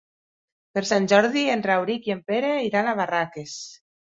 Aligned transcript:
Per 0.77 0.81
Sant 0.91 1.05
Jordi 1.11 1.43
en 1.57 1.61
Rauric 1.67 2.09
i 2.09 2.15
en 2.15 2.25
Pere 2.33 2.51
iran 2.71 2.89
a 2.89 2.97
Barraques. 3.03 3.55